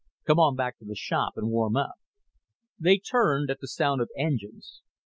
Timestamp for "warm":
1.51-1.75